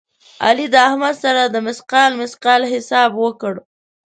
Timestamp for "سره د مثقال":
1.23-2.11